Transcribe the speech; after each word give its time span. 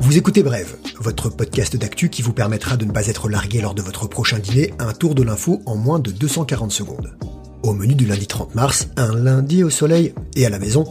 Vous 0.00 0.16
écoutez 0.16 0.42
Brève, 0.42 0.76
votre 0.98 1.28
podcast 1.28 1.76
d'actu 1.76 2.08
qui 2.08 2.22
vous 2.22 2.32
permettra 2.32 2.76
de 2.76 2.84
ne 2.84 2.92
pas 2.92 3.06
être 3.08 3.28
largué 3.28 3.60
lors 3.60 3.74
de 3.74 3.82
votre 3.82 4.06
prochain 4.06 4.38
dîner, 4.38 4.72
un 4.78 4.92
tour 4.92 5.14
de 5.14 5.22
l'info 5.22 5.60
en 5.66 5.76
moins 5.76 5.98
de 5.98 6.10
240 6.10 6.70
secondes. 6.70 7.16
Au 7.62 7.72
menu 7.72 7.94
du 7.94 8.06
lundi 8.06 8.26
30 8.26 8.54
mars, 8.54 8.88
un 8.96 9.14
lundi 9.14 9.64
au 9.64 9.70
soleil 9.70 10.14
et 10.34 10.46
à 10.46 10.50
la 10.50 10.58
maison, 10.58 10.84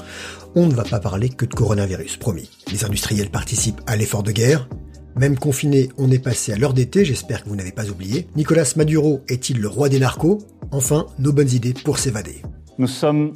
on 0.56 0.68
ne 0.68 0.74
va 0.74 0.84
pas 0.84 1.00
parler 1.00 1.30
que 1.30 1.46
de 1.46 1.54
coronavirus, 1.54 2.18
promis. 2.18 2.50
Les 2.72 2.86
industriels 2.86 3.32
participent 3.32 3.82
à 3.88 3.96
l'effort 3.96 4.24
de 4.24 4.32
guerre. 4.32 4.70
Même 5.16 5.38
confiné, 5.38 5.90
on 5.98 6.10
est 6.12 6.20
passé 6.20 6.54
à 6.54 6.58
l'heure 6.58 6.74
d'été, 6.74 7.06
j'espère 7.06 7.44
que 7.44 7.50
vous 7.50 7.56
n'avez 7.56 7.72
pas 7.72 7.90
oublié. 7.90 8.28
Nicolas 8.36 8.72
Maduro 8.76 9.22
est-il 9.28 9.60
le 9.60 9.68
roi 9.68 9.90
des 9.90 10.00
narcos? 10.00 10.40
Enfin, 10.72 11.08
nos 11.20 11.34
bonnes 11.34 11.52
idées 11.52 11.74
pour 11.74 12.00
s'évader. 12.00 12.42
Nous 12.78 12.88
sommes 12.88 13.36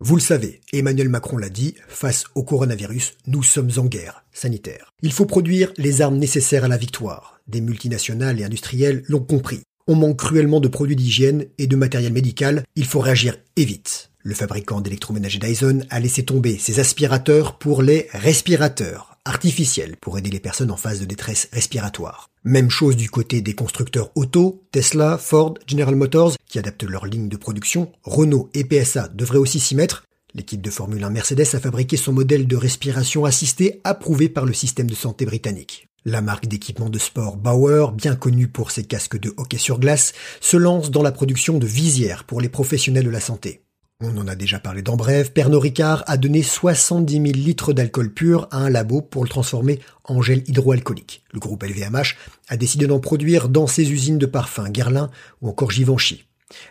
Vous 0.00 0.16
le 0.16 0.20
savez, 0.20 0.60
Emmanuel 0.72 1.08
Macron 1.08 1.36
l'a 1.36 1.48
dit, 1.48 1.74
face 1.88 2.24
au 2.34 2.42
coronavirus, 2.42 3.16
nous 3.26 3.42
sommes 3.42 3.70
en 3.76 3.84
guerre 3.84 4.24
sanitaire. 4.32 4.92
Il 5.02 5.12
faut 5.12 5.26
produire 5.26 5.72
les 5.76 6.02
armes 6.02 6.18
nécessaires 6.18 6.64
à 6.64 6.68
la 6.68 6.76
victoire. 6.76 7.40
Des 7.46 7.60
multinationales 7.60 8.40
et 8.40 8.44
industriels 8.44 9.04
l'ont 9.08 9.20
compris. 9.20 9.62
On 9.86 9.94
manque 9.94 10.18
cruellement 10.18 10.60
de 10.60 10.68
produits 10.68 10.96
d'hygiène 10.96 11.46
et 11.58 11.66
de 11.66 11.76
matériel 11.76 12.12
médical, 12.12 12.64
il 12.76 12.86
faut 12.86 13.00
réagir 13.00 13.36
et 13.56 13.64
vite. 13.64 14.10
Le 14.22 14.34
fabricant 14.34 14.80
d'électroménager 14.80 15.38
Dyson 15.38 15.80
a 15.90 16.00
laissé 16.00 16.24
tomber 16.24 16.58
ses 16.58 16.80
aspirateurs 16.80 17.58
pour 17.58 17.82
les 17.82 18.08
respirateurs 18.12 19.15
artificiels 19.26 19.96
pour 20.00 20.16
aider 20.16 20.30
les 20.30 20.40
personnes 20.40 20.70
en 20.70 20.76
phase 20.76 21.00
de 21.00 21.04
détresse 21.04 21.48
respiratoire. 21.52 22.30
Même 22.44 22.70
chose 22.70 22.96
du 22.96 23.10
côté 23.10 23.42
des 23.42 23.54
constructeurs 23.54 24.10
auto, 24.14 24.62
Tesla, 24.72 25.18
Ford, 25.18 25.54
General 25.66 25.96
Motors, 25.96 26.36
qui 26.46 26.58
adaptent 26.58 26.84
leur 26.84 27.06
ligne 27.06 27.28
de 27.28 27.36
production, 27.36 27.92
Renault 28.02 28.48
et 28.54 28.64
PSA 28.64 29.08
devraient 29.08 29.38
aussi 29.38 29.60
s'y 29.60 29.74
mettre. 29.74 30.04
L'équipe 30.34 30.62
de 30.62 30.70
Formule 30.70 31.02
1 31.02 31.10
Mercedes 31.10 31.54
a 31.54 31.60
fabriqué 31.60 31.96
son 31.96 32.12
modèle 32.12 32.46
de 32.46 32.56
respiration 32.56 33.24
assistée 33.24 33.80
approuvé 33.84 34.28
par 34.28 34.44
le 34.44 34.52
système 34.52 34.88
de 34.88 34.94
santé 34.94 35.26
britannique. 35.26 35.88
La 36.04 36.20
marque 36.20 36.46
d'équipement 36.46 36.88
de 36.88 37.00
sport 37.00 37.36
Bauer, 37.36 37.90
bien 37.90 38.14
connue 38.14 38.46
pour 38.46 38.70
ses 38.70 38.84
casques 38.84 39.18
de 39.18 39.34
hockey 39.38 39.58
sur 39.58 39.80
glace, 39.80 40.12
se 40.40 40.56
lance 40.56 40.92
dans 40.92 41.02
la 41.02 41.10
production 41.10 41.58
de 41.58 41.66
visières 41.66 42.22
pour 42.22 42.40
les 42.40 42.48
professionnels 42.48 43.06
de 43.06 43.10
la 43.10 43.18
santé. 43.18 43.65
On 44.02 44.14
en 44.18 44.28
a 44.28 44.34
déjà 44.34 44.58
parlé 44.58 44.82
dans 44.82 44.96
Bref, 44.96 45.32
Pernod 45.32 45.62
Ricard 45.62 46.04
a 46.06 46.18
donné 46.18 46.42
70 46.42 47.14
000 47.14 47.24
litres 47.28 47.72
d'alcool 47.72 48.12
pur 48.12 48.46
à 48.50 48.58
un 48.58 48.68
labo 48.68 49.00
pour 49.00 49.24
le 49.24 49.28
transformer 49.30 49.80
en 50.04 50.20
gel 50.20 50.42
hydroalcoolique. 50.46 51.24
Le 51.32 51.40
groupe 51.40 51.62
LVMH 51.62 52.14
a 52.48 52.58
décidé 52.58 52.86
d'en 52.86 53.00
produire 53.00 53.48
dans 53.48 53.66
ses 53.66 53.90
usines 53.90 54.18
de 54.18 54.26
parfums 54.26 54.68
Guerlain 54.68 55.10
ou 55.40 55.48
encore 55.48 55.70
Givenchy. 55.70 56.26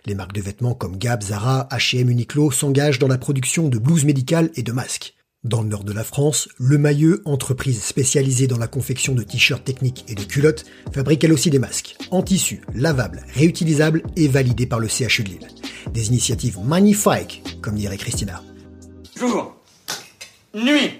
Les 0.06 0.14
marques 0.14 0.34
de 0.34 0.42
vêtements 0.42 0.76
comme 0.76 0.98
Gap, 0.98 1.24
Zara, 1.24 1.68
H&M, 1.72 2.12
Uniqlo 2.12 2.52
s'engagent 2.52 3.00
dans 3.00 3.08
la 3.08 3.18
production 3.18 3.70
de 3.70 3.80
blouses 3.80 4.06
médicales 4.06 4.52
et 4.56 4.62
de 4.62 4.72
masques. 4.72 5.16
Dans 5.46 5.62
le 5.62 5.70
nord 5.70 5.84
de 5.84 5.94
la 5.94 6.04
France, 6.04 6.50
Le 6.58 6.80
Mailleux, 6.80 7.22
entreprise 7.24 7.84
spécialisée 7.84 8.48
dans 8.48 8.58
la 8.58 8.66
confection 8.68 9.14
de 9.14 9.22
t-shirts 9.22 9.64
techniques 9.64 10.04
et 10.08 10.16
de 10.16 10.24
culottes, 10.24 10.66
fabrique 10.92 11.24
elle 11.24 11.34
aussi 11.34 11.52
des 11.52 11.60
masques, 11.60 11.96
en 12.10 12.24
tissu, 12.24 12.62
lavables, 12.74 13.24
réutilisables 13.36 14.02
et 14.16 14.28
validés 14.28 14.66
par 14.66 14.80
le 14.80 14.88
CHU 14.88 15.22
de 15.22 15.30
Lille. 15.30 15.48
Des 15.94 16.08
initiatives 16.08 16.58
magnifiques, 16.66 17.44
comme 17.62 17.76
dirait 17.76 17.98
Christina. 17.98 18.42
Jour, 19.16 19.56
nuit, 20.56 20.94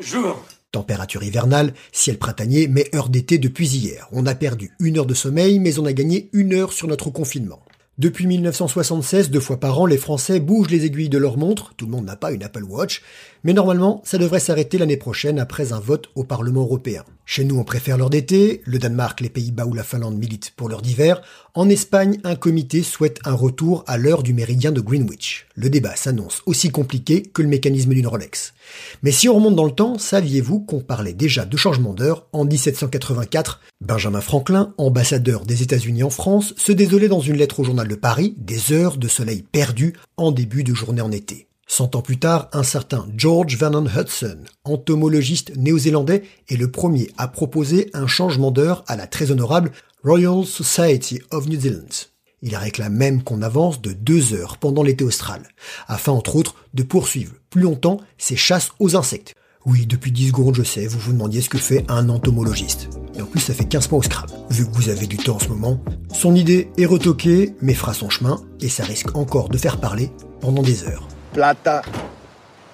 jour. 0.00 0.42
Température 0.70 1.22
hivernale, 1.22 1.74
ciel 1.92 2.16
printanier, 2.16 2.68
mais 2.68 2.88
heure 2.94 3.10
d'été 3.10 3.36
depuis 3.36 3.68
hier. 3.68 4.08
On 4.12 4.24
a 4.24 4.34
perdu 4.34 4.70
une 4.80 4.96
heure 4.96 5.04
de 5.04 5.12
sommeil, 5.12 5.58
mais 5.58 5.78
on 5.78 5.84
a 5.84 5.92
gagné 5.92 6.30
une 6.32 6.54
heure 6.54 6.72
sur 6.72 6.88
notre 6.88 7.10
confinement. 7.10 7.60
Depuis 7.98 8.26
1976, 8.26 9.30
deux 9.30 9.38
fois 9.38 9.60
par 9.60 9.78
an, 9.78 9.84
les 9.84 9.98
Français 9.98 10.40
bougent 10.40 10.70
les 10.70 10.86
aiguilles 10.86 11.10
de 11.10 11.18
leur 11.18 11.36
montre. 11.36 11.74
Tout 11.76 11.84
le 11.84 11.90
monde 11.90 12.06
n'a 12.06 12.16
pas 12.16 12.32
une 12.32 12.42
Apple 12.42 12.64
Watch. 12.64 13.02
Mais 13.44 13.52
normalement, 13.52 14.00
ça 14.02 14.16
devrait 14.16 14.40
s'arrêter 14.40 14.78
l'année 14.78 14.96
prochaine 14.96 15.38
après 15.38 15.74
un 15.74 15.78
vote 15.78 16.08
au 16.14 16.24
Parlement 16.24 16.62
européen. 16.62 17.04
Chez 17.26 17.44
nous, 17.44 17.58
on 17.58 17.64
préfère 17.64 17.98
l'heure 17.98 18.08
d'été. 18.08 18.62
Le 18.64 18.78
Danemark, 18.78 19.20
les 19.20 19.28
Pays-Bas 19.28 19.66
ou 19.66 19.74
la 19.74 19.82
Finlande 19.82 20.16
militent 20.16 20.54
pour 20.56 20.70
l'heure 20.70 20.80
d'hiver. 20.80 21.20
En 21.54 21.68
Espagne, 21.68 22.18
un 22.24 22.34
comité 22.34 22.82
souhaite 22.82 23.20
un 23.26 23.34
retour 23.34 23.84
à 23.86 23.98
l'heure 23.98 24.22
du 24.22 24.32
méridien 24.32 24.72
de 24.72 24.80
Greenwich. 24.80 25.46
Le 25.54 25.68
débat 25.68 25.94
s'annonce 25.94 26.42
aussi 26.46 26.70
compliqué 26.70 27.22
que 27.22 27.42
le 27.42 27.48
mécanisme 27.48 27.92
d'une 27.92 28.06
Rolex. 28.06 28.54
Mais 29.02 29.12
si 29.12 29.28
on 29.28 29.34
remonte 29.34 29.56
dans 29.56 29.64
le 29.64 29.70
temps, 29.70 29.98
saviez-vous 29.98 30.60
qu'on 30.60 30.80
parlait 30.80 31.12
déjà 31.12 31.44
de 31.44 31.56
changement 31.58 31.92
d'heure 31.92 32.26
en 32.32 32.46
1784 32.46 33.60
Benjamin 33.82 34.20
Franklin, 34.20 34.74
ambassadeur 34.78 35.44
des 35.44 35.64
États-Unis 35.64 36.04
en 36.04 36.10
France, 36.10 36.54
se 36.56 36.70
désolait 36.70 37.08
dans 37.08 37.20
une 37.20 37.36
lettre 37.36 37.58
au 37.58 37.64
journal 37.64 37.88
de 37.88 37.96
Paris 37.96 38.36
des 38.38 38.72
heures 38.72 38.96
de 38.96 39.08
soleil 39.08 39.42
perdues 39.42 39.94
en 40.16 40.30
début 40.30 40.62
de 40.62 40.72
journée 40.72 41.00
en 41.00 41.10
été. 41.10 41.48
Cent 41.66 41.96
ans 41.96 42.02
plus 42.02 42.20
tard, 42.20 42.48
un 42.52 42.62
certain 42.62 43.08
George 43.16 43.56
Vernon 43.56 43.86
Hudson, 43.86 44.38
entomologiste 44.62 45.56
néo-zélandais, 45.56 46.22
est 46.48 46.56
le 46.56 46.70
premier 46.70 47.10
à 47.18 47.26
proposer 47.26 47.90
un 47.92 48.06
changement 48.06 48.52
d'heure 48.52 48.84
à 48.86 48.94
la 48.94 49.08
très 49.08 49.32
honorable 49.32 49.72
Royal 50.04 50.44
Society 50.44 51.20
of 51.32 51.48
New 51.48 51.60
Zealand. 51.60 52.06
Il 52.40 52.54
réclame 52.54 52.94
même 52.94 53.24
qu'on 53.24 53.42
avance 53.42 53.82
de 53.82 53.92
deux 53.92 54.32
heures 54.32 54.58
pendant 54.58 54.84
l'été 54.84 55.02
austral, 55.02 55.42
afin 55.88 56.12
entre 56.12 56.36
autres 56.36 56.54
de 56.72 56.84
poursuivre 56.84 57.32
plus 57.50 57.62
longtemps 57.62 58.00
ses 58.16 58.36
chasses 58.36 58.70
aux 58.78 58.94
insectes. 58.94 59.34
Oui, 59.64 59.86
depuis 59.86 60.10
10 60.10 60.28
secondes, 60.28 60.56
je 60.56 60.64
sais, 60.64 60.86
vous 60.86 60.98
vous 60.98 61.12
demandiez 61.12 61.40
ce 61.40 61.48
que 61.48 61.58
fait 61.58 61.84
un 61.88 62.08
entomologiste. 62.08 62.88
Et 63.14 63.22
en 63.22 63.26
plus, 63.26 63.40
ça 63.40 63.54
fait 63.54 63.64
15 63.64 63.86
points 63.86 63.98
au 64.00 64.02
Scrabble. 64.02 64.32
Vu 64.50 64.66
que 64.66 64.74
vous 64.74 64.88
avez 64.88 65.06
du 65.06 65.16
temps 65.16 65.36
en 65.36 65.38
ce 65.38 65.48
moment, 65.48 65.80
son 66.12 66.34
idée 66.34 66.68
est 66.78 66.86
retoquée, 66.86 67.54
mais 67.60 67.74
fera 67.74 67.94
son 67.94 68.10
chemin, 68.10 68.42
et 68.60 68.68
ça 68.68 68.82
risque 68.82 69.14
encore 69.16 69.48
de 69.48 69.58
faire 69.58 69.78
parler 69.78 70.10
pendant 70.40 70.62
des 70.62 70.82
heures. 70.84 71.06
Plata 71.32 71.82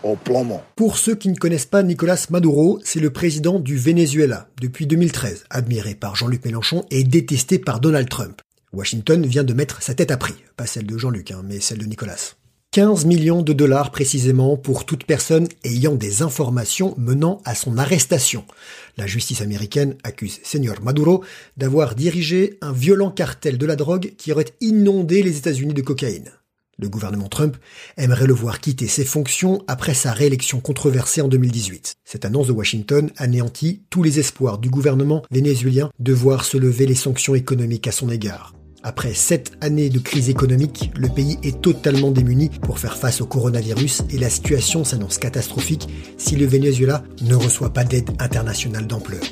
au 0.02 0.16
plomo. 0.16 0.62
Pour 0.76 0.96
ceux 0.96 1.14
qui 1.14 1.28
ne 1.28 1.36
connaissent 1.36 1.66
pas 1.66 1.82
Nicolas 1.82 2.26
Maduro, 2.30 2.78
c'est 2.84 3.00
le 3.00 3.10
président 3.10 3.58
du 3.58 3.76
Venezuela 3.76 4.48
depuis 4.60 4.86
2013, 4.86 5.44
admiré 5.50 5.94
par 5.94 6.16
Jean-Luc 6.16 6.44
Mélenchon 6.44 6.84
et 6.90 7.04
détesté 7.04 7.58
par 7.58 7.80
Donald 7.80 8.08
Trump. 8.08 8.40
Washington 8.72 9.26
vient 9.26 9.44
de 9.44 9.54
mettre 9.54 9.82
sa 9.82 9.94
tête 9.94 10.10
à 10.10 10.16
prix, 10.16 10.36
pas 10.56 10.66
celle 10.66 10.86
de 10.86 10.96
Jean-Luc, 10.96 11.32
hein, 11.32 11.42
mais 11.44 11.60
celle 11.60 11.78
de 11.78 11.86
Nicolas. 11.86 12.36
15 12.72 13.06
millions 13.06 13.40
de 13.40 13.54
dollars 13.54 13.90
précisément 13.90 14.58
pour 14.58 14.84
toute 14.84 15.04
personne 15.04 15.48
ayant 15.64 15.94
des 15.94 16.20
informations 16.22 16.94
menant 16.98 17.40
à 17.46 17.54
son 17.54 17.78
arrestation. 17.78 18.44
La 18.98 19.06
justice 19.06 19.40
américaine 19.40 19.96
accuse 20.04 20.38
Señor 20.42 20.82
Maduro 20.82 21.24
d'avoir 21.56 21.94
dirigé 21.94 22.58
un 22.60 22.72
violent 22.72 23.10
cartel 23.10 23.56
de 23.56 23.64
la 23.64 23.74
drogue 23.74 24.12
qui 24.18 24.32
aurait 24.32 24.54
inondé 24.60 25.22
les 25.22 25.38
États-Unis 25.38 25.72
de 25.72 25.80
cocaïne. 25.80 26.30
Le 26.78 26.90
gouvernement 26.90 27.28
Trump 27.28 27.56
aimerait 27.96 28.26
le 28.26 28.34
voir 28.34 28.60
quitter 28.60 28.86
ses 28.86 29.06
fonctions 29.06 29.64
après 29.66 29.94
sa 29.94 30.12
réélection 30.12 30.60
controversée 30.60 31.22
en 31.22 31.28
2018. 31.28 31.96
Cette 32.04 32.26
annonce 32.26 32.48
de 32.48 32.52
Washington 32.52 33.10
anéantit 33.16 33.82
tous 33.88 34.02
les 34.02 34.20
espoirs 34.20 34.58
du 34.58 34.68
gouvernement 34.68 35.24
vénézuélien 35.30 35.90
de 35.98 36.12
voir 36.12 36.44
se 36.44 36.58
lever 36.58 36.84
les 36.84 36.94
sanctions 36.94 37.34
économiques 37.34 37.88
à 37.88 37.92
son 37.92 38.10
égard. 38.10 38.52
Après 38.84 39.12
sept 39.12 39.52
années 39.60 39.90
de 39.90 39.98
crise 39.98 40.30
économique, 40.30 40.92
le 40.96 41.08
pays 41.08 41.36
est 41.42 41.60
totalement 41.60 42.12
démuni 42.12 42.48
pour 42.48 42.78
faire 42.78 42.96
face 42.96 43.20
au 43.20 43.26
coronavirus 43.26 44.02
et 44.10 44.18
la 44.18 44.30
situation 44.30 44.84
s'annonce 44.84 45.18
catastrophique 45.18 45.88
si 46.16 46.36
le 46.36 46.46
Venezuela 46.46 47.02
ne 47.22 47.34
reçoit 47.34 47.72
pas 47.72 47.82
d'aide 47.82 48.10
internationale 48.20 48.86
d'ampleur. 48.86 49.22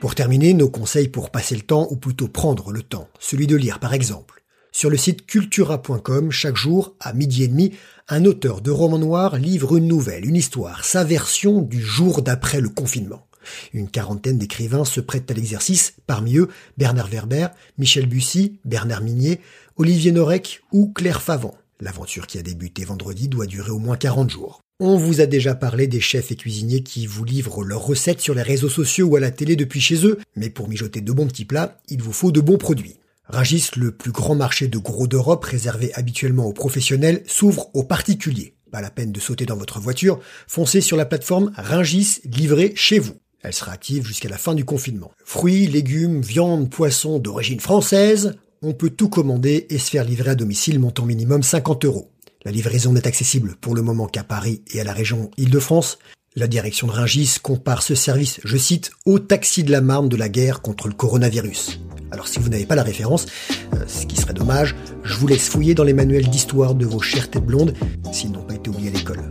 Pour 0.00 0.16
terminer, 0.16 0.52
nos 0.52 0.68
conseils 0.68 1.06
pour 1.06 1.30
passer 1.30 1.54
le 1.54 1.60
temps, 1.60 1.86
ou 1.92 1.96
plutôt 1.96 2.26
prendre 2.26 2.72
le 2.72 2.82
temps, 2.82 3.08
celui 3.20 3.46
de 3.46 3.54
lire 3.54 3.78
par 3.78 3.94
exemple. 3.94 4.42
Sur 4.72 4.90
le 4.90 4.96
site 4.96 5.26
cultura.com, 5.26 6.32
chaque 6.32 6.56
jour, 6.56 6.96
à 6.98 7.12
midi 7.12 7.44
et 7.44 7.48
demi, 7.48 7.72
un 8.08 8.24
auteur 8.24 8.62
de 8.62 8.72
roman 8.72 8.98
noir 8.98 9.36
livre 9.36 9.76
une 9.76 9.86
nouvelle, 9.86 10.26
une 10.26 10.34
histoire, 10.34 10.84
sa 10.84 11.04
version 11.04 11.62
du 11.62 11.80
jour 11.80 12.22
d'après 12.22 12.60
le 12.60 12.68
confinement. 12.68 13.28
Une 13.72 13.88
quarantaine 13.88 14.38
d'écrivains 14.38 14.84
se 14.84 15.00
prêtent 15.00 15.30
à 15.30 15.34
l'exercice, 15.34 15.94
parmi 16.06 16.36
eux 16.36 16.48
Bernard 16.78 17.08
Werber, 17.08 17.48
Michel 17.78 18.06
Bussy, 18.06 18.58
Bernard 18.64 19.02
Minier, 19.02 19.40
Olivier 19.76 20.12
Norek 20.12 20.62
ou 20.72 20.92
Claire 20.92 21.22
Favant. 21.22 21.56
L'aventure 21.80 22.26
qui 22.26 22.38
a 22.38 22.42
débuté 22.42 22.84
vendredi 22.84 23.28
doit 23.28 23.46
durer 23.46 23.70
au 23.70 23.78
moins 23.78 23.96
40 23.96 24.30
jours. 24.30 24.60
On 24.78 24.96
vous 24.96 25.20
a 25.20 25.26
déjà 25.26 25.54
parlé 25.54 25.86
des 25.86 26.00
chefs 26.00 26.32
et 26.32 26.36
cuisiniers 26.36 26.82
qui 26.82 27.06
vous 27.06 27.24
livrent 27.24 27.64
leurs 27.64 27.84
recettes 27.84 28.20
sur 28.20 28.34
les 28.34 28.42
réseaux 28.42 28.68
sociaux 28.68 29.06
ou 29.06 29.16
à 29.16 29.20
la 29.20 29.30
télé 29.30 29.56
depuis 29.56 29.80
chez 29.80 30.06
eux, 30.06 30.18
mais 30.34 30.50
pour 30.50 30.68
mijoter 30.68 31.00
de 31.00 31.12
bons 31.12 31.26
petits 31.26 31.44
plats, 31.44 31.78
il 31.88 32.02
vous 32.02 32.12
faut 32.12 32.32
de 32.32 32.40
bons 32.40 32.58
produits. 32.58 32.96
Ragis, 33.24 33.70
le 33.76 33.92
plus 33.92 34.10
grand 34.10 34.34
marché 34.34 34.68
de 34.68 34.78
gros 34.78 35.06
d'Europe 35.06 35.44
réservé 35.44 35.94
habituellement 35.94 36.46
aux 36.46 36.52
professionnels, 36.52 37.22
s'ouvre 37.26 37.70
aux 37.74 37.84
particuliers. 37.84 38.54
Pas 38.72 38.80
la 38.80 38.90
peine 38.90 39.12
de 39.12 39.20
sauter 39.20 39.46
dans 39.46 39.56
votre 39.56 39.80
voiture, 39.80 40.18
foncez 40.48 40.80
sur 40.80 40.96
la 40.96 41.06
plateforme 41.06 41.52
Ringis 41.56 42.20
livré 42.24 42.72
chez 42.74 42.98
vous. 42.98 43.21
Elle 43.42 43.52
sera 43.52 43.72
active 43.72 44.06
jusqu'à 44.06 44.28
la 44.28 44.38
fin 44.38 44.54
du 44.54 44.64
confinement. 44.64 45.10
Fruits, 45.24 45.66
légumes, 45.66 46.20
viande, 46.20 46.70
poissons 46.70 47.18
d'origine 47.18 47.60
française, 47.60 48.34
on 48.62 48.72
peut 48.72 48.90
tout 48.90 49.08
commander 49.08 49.66
et 49.70 49.78
se 49.78 49.90
faire 49.90 50.04
livrer 50.04 50.30
à 50.30 50.34
domicile 50.36 50.78
montant 50.78 51.04
minimum 51.04 51.42
50 51.42 51.84
euros. 51.84 52.10
La 52.44 52.52
livraison 52.52 52.92
n'est 52.92 53.06
accessible 53.06 53.56
pour 53.60 53.74
le 53.74 53.82
moment 53.82 54.06
qu'à 54.06 54.22
Paris 54.22 54.62
et 54.72 54.80
à 54.80 54.84
la 54.84 54.92
région 54.92 55.30
Île-de-France. 55.36 55.98
La 56.36 56.46
direction 56.46 56.86
de 56.86 56.92
Ringis 56.92 57.36
compare 57.42 57.82
ce 57.82 57.94
service, 57.94 58.40
je 58.44 58.56
cite, 58.56 58.92
au 59.04 59.18
taxi 59.18 59.64
de 59.64 59.72
la 59.72 59.80
Marne 59.80 60.08
de 60.08 60.16
la 60.16 60.28
guerre 60.28 60.62
contre 60.62 60.88
le 60.88 60.94
coronavirus. 60.94 61.80
Alors 62.12 62.28
si 62.28 62.38
vous 62.38 62.48
n'avez 62.48 62.66
pas 62.66 62.74
la 62.74 62.82
référence, 62.82 63.26
euh, 63.74 63.84
ce 63.86 64.06
qui 64.06 64.16
serait 64.16 64.34
dommage, 64.34 64.76
je 65.02 65.14
vous 65.14 65.26
laisse 65.26 65.48
fouiller 65.48 65.74
dans 65.74 65.84
les 65.84 65.92
manuels 65.92 66.28
d'histoire 66.28 66.74
de 66.74 66.86
vos 66.86 67.00
chères 67.00 67.30
têtes 67.30 67.44
blondes, 67.44 67.74
s'ils 68.12 68.30
n'ont 68.30 68.44
pas 68.44 68.54
été 68.54 68.70
oubliés 68.70 68.90
à 68.90 68.92
l'école. 68.92 69.22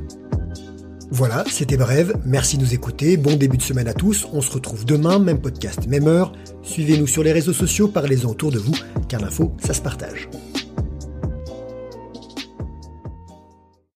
Voilà, 1.13 1.43
c'était 1.49 1.75
bref, 1.75 2.13
merci 2.25 2.57
de 2.57 2.63
nous 2.63 2.73
écouter, 2.73 3.17
bon 3.17 3.35
début 3.35 3.57
de 3.57 3.61
semaine 3.61 3.89
à 3.89 3.93
tous, 3.93 4.25
on 4.31 4.39
se 4.39 4.49
retrouve 4.49 4.85
demain, 4.85 5.19
même 5.19 5.41
podcast, 5.41 5.85
même 5.87 6.07
heure, 6.07 6.31
suivez-nous 6.63 7.05
sur 7.05 7.21
les 7.21 7.33
réseaux 7.33 7.51
sociaux, 7.51 7.89
parlez-en 7.89 8.29
autour 8.29 8.49
de 8.49 8.59
vous, 8.59 8.75
car 9.09 9.19
l'info, 9.19 9.51
ça 9.59 9.73
se 9.73 9.81
partage. 9.81 10.29